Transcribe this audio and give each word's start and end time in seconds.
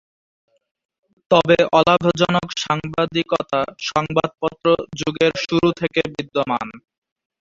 তবে 1.31 1.57
অলাভজনক 1.79 2.47
সাংবাদিকতা 2.63 3.61
সংবাদপত্র 3.89 4.65
যুগের 4.99 5.33
শুরু 5.43 5.67
থেকে 5.79 6.01
বিদ্যমান। 6.13 6.67